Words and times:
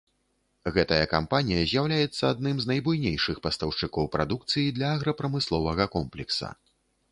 Гэтая 0.77 1.01
кампанія 1.11 1.65
з'яўляецца 1.71 2.23
адным 2.33 2.55
з 2.65 2.71
найбуйнейшых 2.71 3.37
пастаўшчыкоў 3.45 4.11
прадукцыі 4.17 4.75
для 4.81 4.87
аграпрамысловага 4.97 5.91
комплекса. 5.97 6.53